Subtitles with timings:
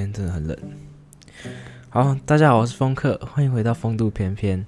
[0.00, 0.56] 天真的很冷。
[1.90, 4.64] 好，大家好，我是风客，欢迎回到风度翩翩。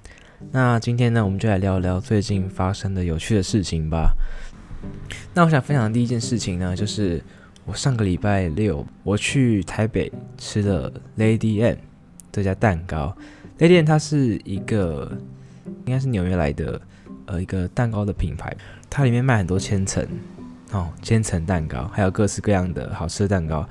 [0.51, 4.13] 那今天呢，我们就来聊聊最近发生的有趣的事情吧。
[5.33, 7.23] 那我想分享的第一件事情呢，就是
[7.65, 11.77] 我上个礼拜六我去台北吃的 Lady M
[12.31, 13.15] 这家蛋糕。
[13.57, 15.17] Lady M 它是一个
[15.85, 16.79] 应该是纽约来的
[17.25, 18.55] 呃一个蛋糕的品牌，
[18.87, 20.05] 它里面卖很多千层
[20.71, 23.67] 哦，千层蛋糕，还有各式各样的好吃的蛋糕。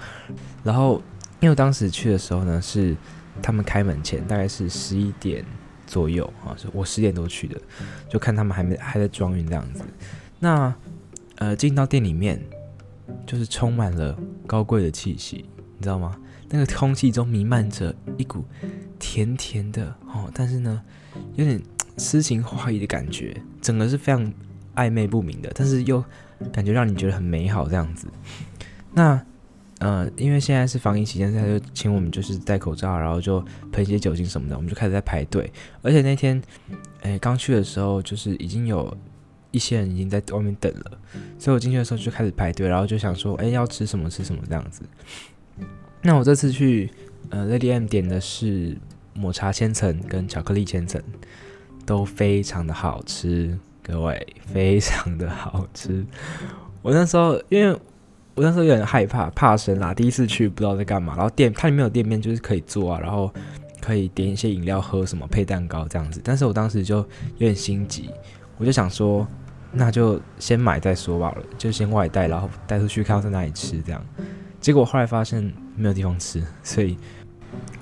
[0.65, 1.03] 然后
[1.43, 2.97] 因为当时去的时候呢是。
[3.41, 5.43] 他们开门前大概是十一点
[5.87, 7.59] 左右啊，是我十点多去的，
[8.07, 9.83] 就看他们还没还在装运这样子。
[10.39, 10.73] 那
[11.37, 12.39] 呃进到店里面，
[13.27, 14.15] 就是充满了
[14.47, 15.47] 高贵的气息，
[15.79, 16.15] 你知道吗？
[16.51, 18.45] 那个空气中弥漫着一股
[18.99, 20.83] 甜甜的哦，但是呢
[21.37, 21.59] 有点
[21.97, 24.31] 诗情画意的感觉，整个是非常
[24.75, 26.05] 暧昧不明的，但是又
[26.53, 28.07] 感觉让你觉得很美好这样子。
[28.93, 29.25] 那。
[29.83, 35.53] 呃，因为现在是防疫期间，他就请我们就是戴口罩，然后就喷一些酒精什么的，我们就开始在排队。
[35.83, 36.41] 而且那天，
[37.01, 38.97] 哎，刚去的时候，就是已经有
[39.51, 40.99] 一些人已经在外面等了，
[41.37, 44.83] 所以我进去的时候就开始排队，然后就想说，哎，要吃什么吃什么这样子。
[46.01, 46.89] 那我这次去
[47.31, 48.77] 呃 Lady M 点的是
[49.15, 51.03] 抹茶千层跟巧克力千层，
[51.85, 56.07] 都非常的好吃，各位非常的好吃。
[56.83, 57.77] 我那时候因为。
[58.35, 59.93] 我那时候有点害怕，怕生啦。
[59.93, 63.31] 第一次去不知道在干嘛，然后店它里面有店面，就是可以坐啊，然后
[63.79, 66.19] 可以点一些饮料喝，什么配蛋糕这样子。
[66.25, 67.07] 但是我当时就有
[67.39, 68.09] 点心急，
[68.57, 69.27] 我就想说，
[69.71, 74.03] 那就先买再说吧，就先外带，然后带出去看在哪里吃这样。
[74.61, 76.97] 结果后来发现没有地方吃，所以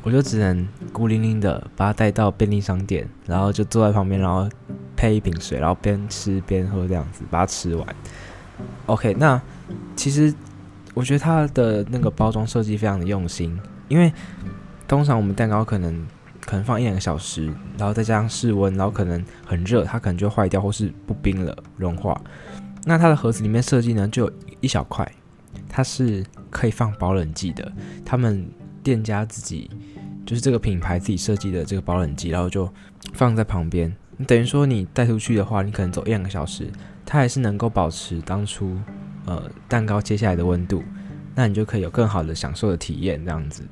[0.02, 4.48] 我就只能孤零零的把它带到便利商店，然后就坐在旁边，然后
[4.96, 7.86] 配一瓶水，然后边吃边喝这样子把它吃完。
[8.86, 9.40] OK，那。
[9.96, 10.32] 其实，
[10.94, 13.58] 我觉得它的那个包装设计非常的用心，
[13.88, 14.12] 因为
[14.88, 16.06] 通常我们蛋糕可能
[16.44, 22.20] 可能放一两个小时，然后再加上室温，然后可能很热，它可能就坏掉或是不冰了融化。
[22.84, 25.10] 那它的盒子里面设计呢，就有一小块，
[25.68, 27.70] 它是可以放保冷剂的。
[28.04, 28.48] 他们
[28.82, 29.70] 店家自己
[30.24, 32.68] 就是这个品牌自己设计的这个保冷剂，然后就
[33.12, 33.94] 放在旁边。
[34.26, 36.70] 等于说你带出去的话，你可能走一两个小时，
[37.04, 38.76] 它还是能够保持当初。
[39.30, 40.82] 呃，蛋糕接下来的温度，
[41.36, 43.62] 那你就可以有更好的享受的体验，这样子。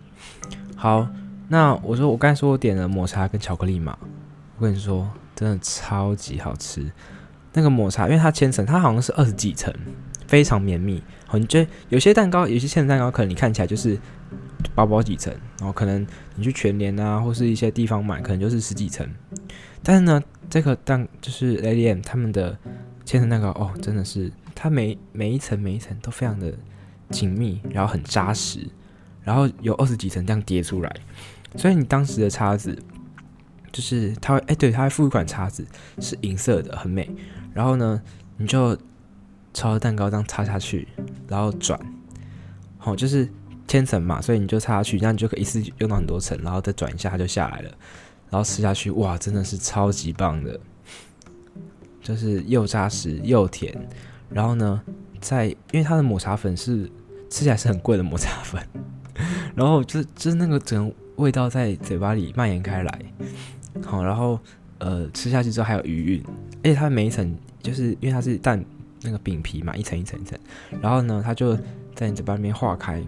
[0.76, 1.08] 好，
[1.48, 3.98] 那我说我刚才说我点了抹茶跟巧克力嘛，
[4.56, 6.88] 我跟你说，真的超级好吃。
[7.52, 9.74] 那个抹茶，因为它千层，它好像是二十几层，
[10.28, 11.02] 非常绵密。
[11.26, 13.98] 好，你觉有些蛋糕，有些千层蛋糕，可能你看起来就是
[14.76, 19.04] 薄薄几层，然后可能你去全联啊，或是一些地方买，可能就是十几层。
[19.82, 22.56] 但是呢，这个蛋就是 Lady M 他们的
[23.04, 24.30] 千层蛋糕，哦，真的是。
[24.60, 26.52] 它每每一层每一层都非常的
[27.10, 28.58] 紧密，然后很扎实，
[29.22, 30.92] 然后有二十几层这样叠出来，
[31.54, 32.76] 所以你当时的叉子
[33.70, 35.64] 就是它会哎、对，它会附一款叉子
[36.00, 37.08] 是银色的，很美。
[37.54, 38.02] 然后呢，
[38.36, 38.76] 你就
[39.54, 40.88] 朝着蛋糕这样插下去，
[41.28, 41.78] 然后转，
[42.78, 43.28] 好，就是
[43.68, 47.70] 千层嘛，所以你就插下去，这样你就可以一次用到很多层，然后再转一下它就下来了，
[48.28, 50.58] 然后吃下去，哇，真的是超级棒的，
[52.02, 53.72] 就是又扎实又甜。
[54.30, 54.80] 然后呢，
[55.20, 56.84] 在因为它的抹茶粉是
[57.30, 58.62] 吃起来是很贵的抹茶粉，
[59.54, 63.00] 然后就就是那个整个味道在嘴巴里蔓延开来，
[63.84, 64.38] 好，然后
[64.78, 66.24] 呃吃下去之后还有余韵，
[66.62, 68.64] 而且它每一层就是因为它是蛋
[69.02, 70.38] 那个饼皮嘛，一层一层一层，
[70.80, 71.56] 然后呢它就
[71.94, 73.02] 在你嘴巴里面化开，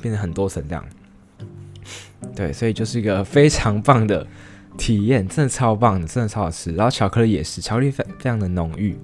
[0.00, 0.84] 变成很多层这样，
[2.36, 4.26] 对，所以就是一个非常棒的
[4.76, 6.72] 体验，真的超棒的，真的超好吃。
[6.72, 8.96] 然后巧克力也是，巧克力非非常的浓郁。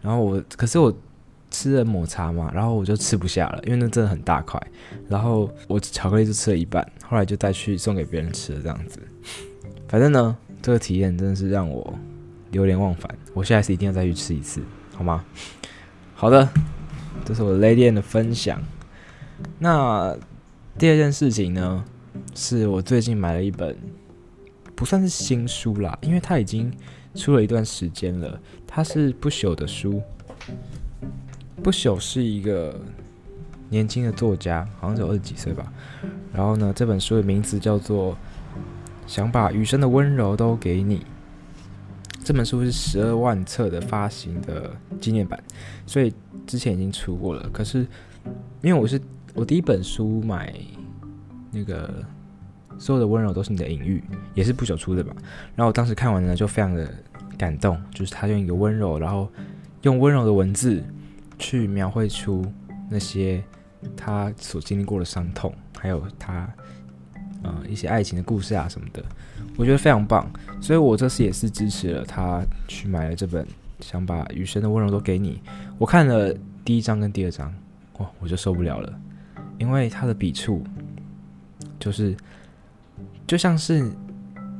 [0.00, 0.92] 然后我，可是我
[1.50, 4.60] 吃了抹茶嘛，然后我就吃不下了，因为那真的很大块。
[5.08, 9.00] 然后我巧克力就吃了一半，后来就带去送给别人吃了这样子。
[9.88, 11.98] 反正呢，这个体验真的是让我
[12.52, 13.12] 流连忘返。
[13.34, 14.62] 我下次一定要再去吃一次，
[14.94, 15.24] 好吗？
[16.14, 16.48] 好的，
[17.24, 18.62] 这是我的 Lady 的分享。
[19.58, 20.16] 那
[20.78, 21.84] 第二件事情呢，
[22.34, 23.76] 是我最近买了一本，
[24.74, 26.72] 不算是新书啦，因为它已经
[27.14, 28.40] 出了一段时间了。
[28.66, 30.00] 它是不朽的书，
[31.62, 32.80] 不朽是一个
[33.68, 35.72] 年轻的作家，好像只有二十几岁吧。
[36.32, 38.12] 然后呢，这本书的名字叫做
[39.06, 40.98] 《想把余生的温柔都给你》。
[42.22, 44.70] 这本书是十二万册的发行的
[45.00, 45.42] 纪念版，
[45.86, 46.12] 所以
[46.46, 47.48] 之前已经出过了。
[47.52, 47.80] 可是
[48.62, 49.00] 因为我是
[49.34, 50.54] 我第一本书买
[51.50, 52.04] 那个
[52.80, 54.02] 所有的温柔都是你的隐喻，
[54.34, 55.14] 也是不朽出的吧。
[55.54, 56.92] 然后我当时看完呢，就非常的。
[57.38, 59.26] 感动，就是他用一个温柔，然后
[59.80, 60.84] 用温柔的文字
[61.38, 62.44] 去描绘出
[62.90, 63.42] 那些
[63.96, 66.46] 他所经历过的伤痛，还有他
[67.42, 69.02] 呃一些爱情的故事啊什么的，
[69.56, 70.30] 我觉得非常棒。
[70.60, 73.46] 所以我这次也是支持了他去买了这本，
[73.80, 75.40] 想把余生的温柔都给你。
[75.78, 77.50] 我看了第一章跟第二章，
[77.96, 79.00] 哇，我就受不了了，
[79.56, 80.62] 因为他的笔触
[81.78, 82.14] 就是
[83.30, 83.88] 就像是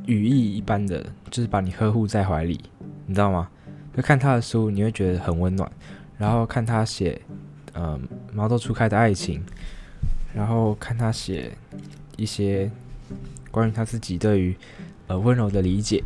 [0.07, 2.61] 羽翼一般的，就是把你呵护在怀里，
[3.05, 3.49] 你知道吗？
[3.97, 5.69] 就看他的书，你会觉得很温暖。
[6.17, 7.21] 然后看他写，
[7.73, 7.99] 呃，
[8.33, 9.43] 毛豆初开的爱情，
[10.33, 11.51] 然后看他写
[12.17, 12.71] 一些
[13.51, 14.57] 关于他自己对于
[15.09, 16.01] 呃温柔的理解，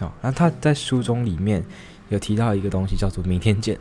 [0.00, 1.62] 哦，然后他在书中里面
[2.08, 3.78] 有提到一个东西叫做“明天见”。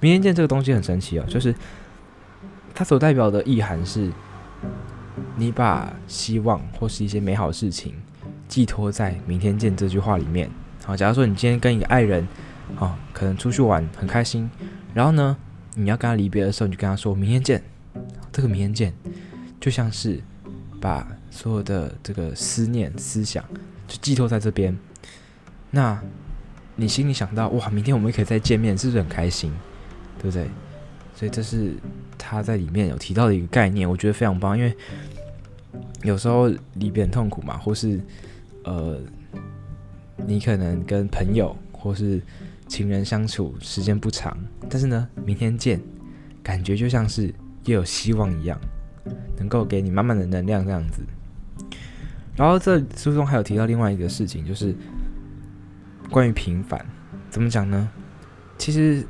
[0.00, 1.54] 明天见这个东西很神奇哦，就是
[2.74, 4.10] 它所代表的意涵是，
[5.36, 7.94] 你把希望或是一些美好事情
[8.48, 10.50] 寄托在“明天见”这句话里面。
[10.84, 12.26] 好，假如说你今天跟一个爱人，
[12.78, 14.50] 哦，可能出去玩很开心。
[14.92, 15.36] 然后呢，
[15.74, 17.62] 你要跟他离别的时候，你就跟他说明天见。
[18.32, 18.92] 这个明天见，
[19.60, 20.20] 就像是
[20.80, 23.44] 把所有的这个思念、思想
[23.86, 24.76] 就寄托在这边。
[25.70, 26.00] 那
[26.76, 29.52] 你心里想到，哇，明天我们也可以再见面，是不是很开心？
[30.18, 30.48] 对不对？
[31.14, 31.74] 所以这是
[32.18, 34.56] 他在里面有提到的一个概念，我觉得非常棒。
[34.58, 34.76] 因为
[36.02, 38.00] 有时候离别很痛苦嘛，或是
[38.64, 38.98] 呃，
[40.26, 42.20] 你可能跟朋友或是。
[42.66, 44.36] 情人相处时间不长，
[44.70, 45.78] 但是呢，明天见，
[46.42, 47.32] 感觉就像是
[47.66, 48.58] 又有希望一样，
[49.36, 51.02] 能够给你满满的能量这样子。
[52.34, 54.74] 然后这书中还有提到另外一个事情，就是
[56.10, 56.84] 关于平凡，
[57.28, 57.88] 怎么讲呢？
[58.56, 59.06] 其实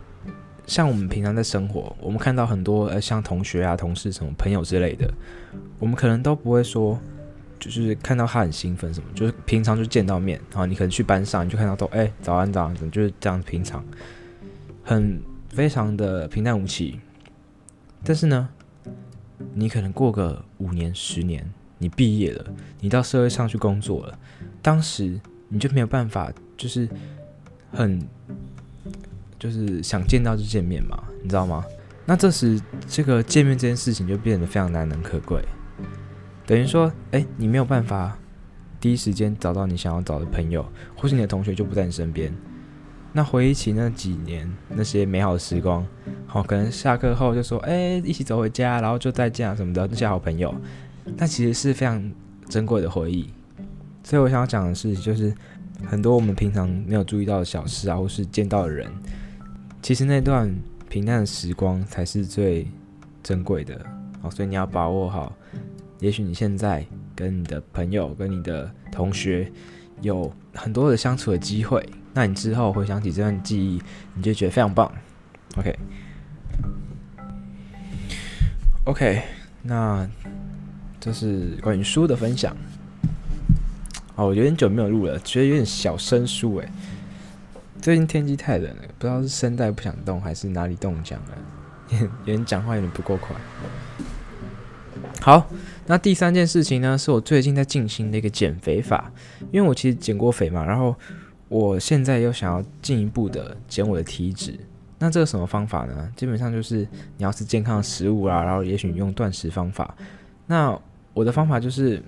[0.67, 5.13] 像我们平常在生活，我们看到很多呃，像同学啊、同事、什么朋友之类的，
[5.79, 6.99] 我们可能都不会说。
[7.57, 13.83] 就是看到他很兴奋，什么就是平常就见到面，然后你可能去班上，你就看到都哎、早安早安，怎么就是这样平常，
[14.83, 17.01] 很非常的平淡无奇。
[18.03, 18.47] 但是呢，
[19.55, 22.45] 你可能过个五年十年，你毕业了，
[22.81, 24.19] 你到社会上去工作了，
[24.61, 25.19] 当时
[25.49, 26.87] 你就没有办法，就是
[27.73, 27.99] 很
[29.44, 31.62] 就是想见到就见面嘛，你知道吗？
[32.06, 32.58] 那这时
[32.88, 35.44] 这个见面这件事情就变得非常难能可贵。
[36.46, 38.17] 等于说，哎，你没有办法
[38.81, 40.64] 第一时间找到你想要找的朋友，
[40.96, 42.35] 或是你的同学就不在你身边。
[43.12, 45.87] 那回忆起那几年那些美好的时光，
[46.26, 50.55] 好，可能下课后就说，哎，一起走回家，然后就再见啊什么的那些好朋友，
[51.19, 52.11] 那其实是非常
[52.49, 53.31] 珍贵的回忆。
[54.02, 55.35] 所以我想要讲的是，就是
[55.87, 58.91] 很多我们平常没有注意到的小事啊，或是见到的人，
[59.85, 60.51] 其实那段
[60.89, 62.67] 平淡的时光才是最
[63.23, 63.79] 珍贵的。
[64.23, 65.37] 哦，所以你要把握好。
[66.01, 66.83] 也许你现在
[67.15, 69.53] 跟你的朋友、跟你的同学
[70.01, 73.79] 有很多的相处的机会，那你之后回想起这段记忆，
[74.15, 74.91] 你就觉得非常棒。
[78.85, 79.23] OK，OK，
[79.63, 80.09] 那
[80.99, 82.57] 这是关于书的分享。
[84.17, 86.67] 哦，我有点久没有录了，觉得有点小生疏诶。
[87.85, 91.37] 最近天气太冷了，不知道是声带不想动，还是哪里冻僵了，
[92.25, 93.37] 有点讲话有点不够快。
[95.21, 95.47] 好。
[95.87, 99.13] 那第三件事情呢，是我最近在进行的一个减肥法，
[99.53, 100.97] 因为我其实减过肥嘛，然后
[101.51, 104.59] 我现在又想要进一步的减我的体脂。
[104.99, 106.11] 那这个什么方法呢？
[106.17, 109.94] 基本上就是你要吃健康的食物啊，然后也许你用断食方法。
[110.47, 110.75] 那
[111.13, 112.03] 我的方法就是，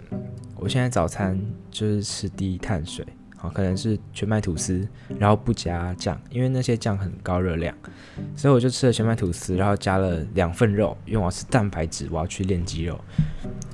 [0.55, 1.39] 我现在早餐
[1.71, 3.07] 就是吃低碳水。
[3.55, 4.87] 可能是全麦吐司，
[5.19, 7.75] 然后不加酱，因为那些酱很高热量，
[8.37, 12.99] 所以我就吃了全麦吐司，然后加了两份肉，因为我要吃蛋白质，我要去练肌肉，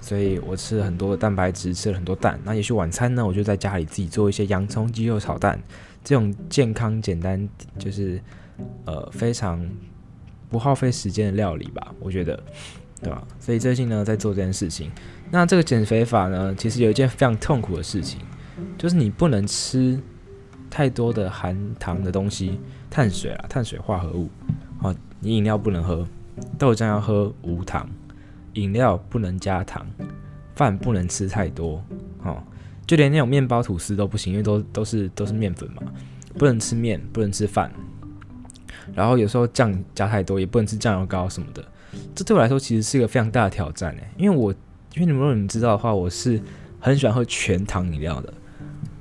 [0.01, 2.39] 所以我吃了很多的蛋白质，吃了很多蛋。
[2.45, 5.61] 那也许晚餐呢，我就在家里自己做一些洋葱鸡肉炒蛋，
[6.03, 7.49] 这种健康简单，
[7.79, 8.21] 就是
[8.85, 9.69] 呃非常
[10.49, 12.43] 不耗费时间的料理吧，我觉得，
[13.01, 13.27] 对吧？
[13.41, 14.91] 所以最近呢在做这件事情。
[15.31, 18.21] 那这个减肥法呢，其实有一件非常痛苦的事情。
[18.79, 19.99] 就是你不能吃
[20.71, 22.59] 太多的含糖的东西，
[22.91, 24.29] 碳水啊，碳水化合物。
[24.81, 26.07] 哦，你饮料不能喝，
[26.59, 27.89] 豆浆要喝无糖，
[28.55, 29.87] 饮料不能加糖，
[30.57, 31.85] 饭不能吃太多。
[32.25, 32.43] 哦，
[32.87, 35.83] 就连那种面包、吐司都不行，因为都都是都是面粉嘛，
[36.39, 37.71] 不能吃面，不能吃饭。
[38.95, 41.65] 然后有时候酱加太多，也不能吃酱油膏什么的。
[42.15, 44.53] 这对我来说其实是一个非常大的挑战诶，因为我
[44.95, 46.41] 因为你们如果你们知道的话，我是
[46.81, 48.35] 很喜欢喝全糖饮料的。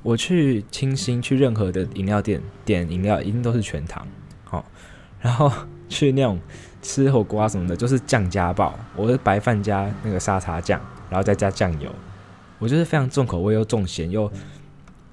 [0.02, 4.06] 我去清新，去任何的饮料店点饮料，一定都是全糖，
[4.50, 4.64] 哦，
[5.20, 5.50] 然后
[5.88, 6.38] 去那种
[6.80, 8.78] 吃火锅啊什么的，就是酱加爆。
[8.96, 11.90] 我是白饭加那个沙茶酱，然后再加酱油。
[12.58, 14.30] 我就是非常重口味又重咸，又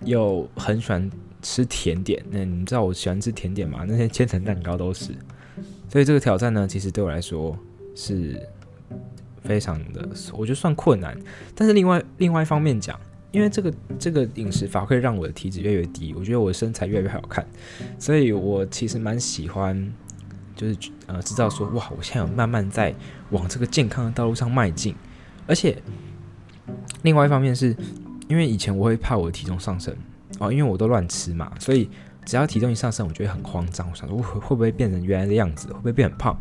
[0.06, 1.10] 又很喜欢
[1.42, 2.24] 吃甜点。
[2.30, 3.86] 那你知道我喜欢吃甜点吗？
[3.88, 5.14] 那些千层蛋糕都是。
[5.88, 7.58] 所以这个挑战呢，其实对我来说
[7.96, 8.40] 是
[9.44, 11.18] 非常的，我觉得算困难。
[11.56, 13.00] 但是另外另外一方面讲，
[13.32, 17.46] 因为这个这个饮食法会让我的体脂越来越低，我觉得我的身材越来越好看，
[17.98, 19.92] 所以我其实蛮喜欢，
[20.56, 22.94] 就是呃知道说哇，我现在有慢慢在
[23.30, 24.96] 往这个健康的道路上迈进。
[25.46, 25.82] 而且
[27.02, 27.76] 另外一方面是，
[28.28, 29.96] 因为以前我会怕我的体重上升
[30.40, 31.90] 哦，因为我都乱吃嘛，所以
[32.26, 36.40] 只要体重一上升，我就会很慌张，我想说我会不会变成原来的样子，会不会变很胖？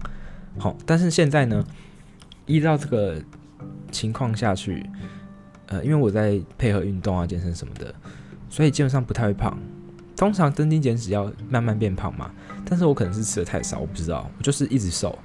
[0.58, 1.64] 好，但是现在呢，
[2.46, 3.22] 依照这个
[3.90, 4.84] 情况下去，
[5.68, 7.94] 呃，因为我在配合运动啊、健身什么的，
[8.50, 9.58] 所以基本上不太会胖。
[10.16, 12.30] 通常增肌减脂要慢慢变胖嘛，
[12.64, 15.16] 但是我可能是吃的太少，我不知道，我就是一直瘦。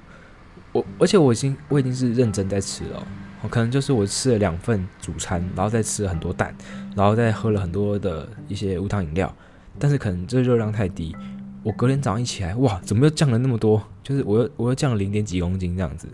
[0.70, 3.04] 我而且我已经我已经是认真在吃了，
[3.42, 6.54] 我可能就是我吃了两份主餐，然后再吃了很多蛋，
[6.94, 9.34] 然后再喝了很多的一些无糖饮料，
[9.80, 11.16] 但是可能这热量太低。
[11.64, 13.82] 我隔天早上一起来，哇，怎么又降了那么多？
[14.02, 16.06] 就是我又我又降了零点几公斤这样子，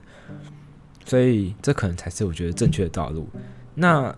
[1.05, 3.29] 所以这可能才是我觉得正确的道路。
[3.75, 4.15] 那，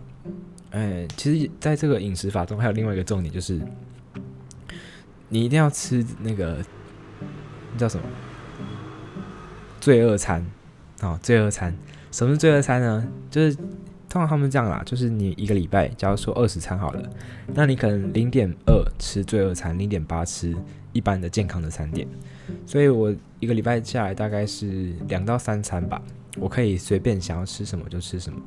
[0.71, 3.61] 哎，其实在这个饮食法中还有另外一个重点，就是
[5.29, 6.59] 你一定要吃那个
[7.77, 8.05] 叫什么
[9.81, 10.45] 罪恶餐
[11.01, 11.19] 啊？
[11.23, 11.77] 罪恶餐，
[12.11, 13.09] 什么是罪恶餐呢？
[13.31, 13.57] 就是。
[14.09, 17.03] 通常他们这样啦，就是你一个礼拜，假如说二十餐好了，
[17.55, 20.55] 那你可能零点二吃罪恶餐，零点八吃
[20.93, 22.07] 一般的健康的餐点。
[22.67, 26.03] 所以我一个礼拜下来大概是两到三餐吧，
[26.37, 28.39] 我可以随便想要吃什么就吃什么。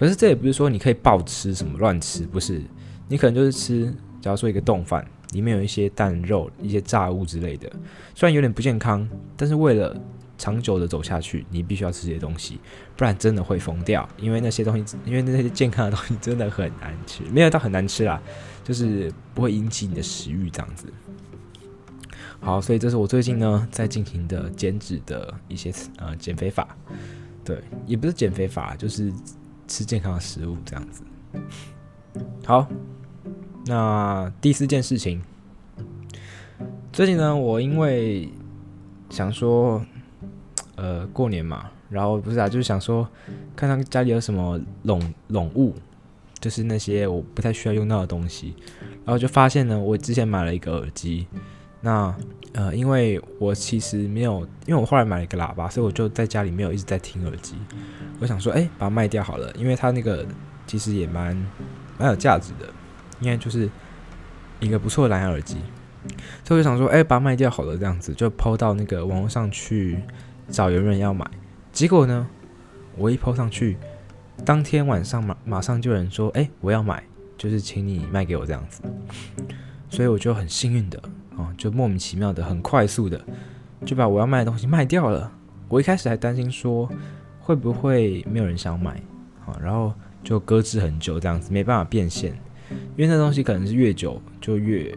[0.00, 2.62] 可是这也不是说你可以暴吃什么乱吃，不是，
[3.06, 7.70] 你可能就是吃，假如说一个冻饭，里面有一些蛋肉、一些炸物之类的，
[8.14, 9.94] 虽然有点不健康，但是为了
[10.38, 12.58] 长久的走下去，你必须要吃这些东西，
[12.96, 14.08] 不然真的会疯掉。
[14.16, 18.18] 因为那些东西，因为那些健康的东西真的很难吃，没有到很难吃啦，
[18.64, 20.86] 就是不会引起你的食欲这样子。
[22.40, 26.74] 好，所以这是我最近呢在进行的减脂的一些呃减肥法，
[27.44, 29.12] 对，也不是减肥法，就是
[29.70, 31.04] 吃健康的食物这样子。
[32.44, 32.66] 好，
[33.66, 35.22] 那第四件事情，
[36.92, 38.28] 最近呢，我因为
[39.08, 39.80] 想说。
[40.76, 43.06] 呃，过年嘛，然后不是啊，就是想说，
[43.54, 45.74] 看看家里有什么拢拢物，
[46.40, 48.54] 就是那些我不太需要用到的东西，
[49.04, 51.26] 然后就发现呢，我之前买了一个耳机，
[51.80, 52.14] 那
[52.52, 57.54] 呃，因为我其实没有，因为我后来买了一个喇叭，所以我就在家里没有一直在听耳机，
[58.20, 60.26] 我想说，哎，把它卖掉好了，因为它那个
[60.66, 61.36] 其实也蛮
[61.98, 62.66] 蛮有价值的，
[63.20, 63.70] 应该就是
[64.60, 65.56] 一个不错的蓝牙耳机，
[66.44, 69.98] 所以我就想说，哎，把它卖掉好了，这样子就 po 到那个网络上去。
[70.50, 71.24] 找有人要买，
[71.70, 72.26] 结果呢，
[72.96, 73.76] 我一 po 上去，
[74.44, 77.04] 当天晚上马马上就有人说，哎、我要买，
[77.38, 78.82] 就是请你卖给我这样子，
[79.88, 81.00] 所以我就很幸运的、
[81.36, 83.24] 哦，就莫名其妙的很快速的
[83.84, 85.30] 就把我要卖的东西卖掉了。
[85.68, 86.88] 我一开始还担心说
[87.38, 89.00] 会不会没有人想买
[89.46, 92.32] 啊、然后就搁置很久这样子，没办法变现，
[92.96, 94.94] 因为那东西可能是越久就越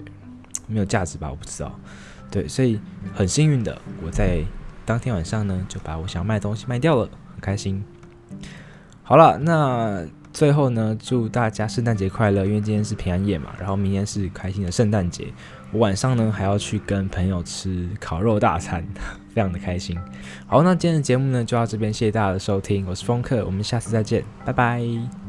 [0.68, 1.80] 没有价值吧，我不知道。
[2.30, 2.80] 对，所以
[3.14, 4.44] 很幸运的我在。
[4.86, 7.82] 当天晚上呢，就把我想卖的东西卖掉了，很开心。
[9.02, 15.28] 好了，那最后呢，祝大家圣诞节快乐，因为今天是平安夜嘛，然后明天是开心的圣诞节。
[15.72, 18.84] 我晚上呢还要去跟朋友吃烤肉大餐，
[19.34, 19.98] 非常的开心。
[20.48, 25.23] 好，那今天的节目呢就到这边，谢谢大家的收听，我是风客，我们下次再见，拜拜。